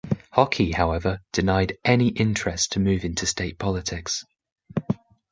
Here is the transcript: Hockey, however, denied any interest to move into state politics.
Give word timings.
Hockey, 0.31 0.71
however, 0.71 1.19
denied 1.31 1.77
any 1.85 2.07
interest 2.07 2.71
to 2.71 2.79
move 2.79 3.05
into 3.05 3.27
state 3.27 3.59
politics. 3.59 4.25